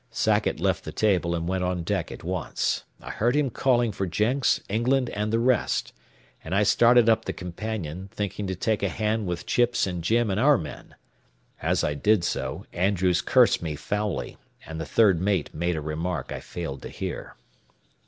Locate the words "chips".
9.45-9.85